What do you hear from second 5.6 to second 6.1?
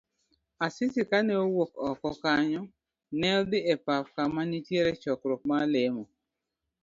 lemo.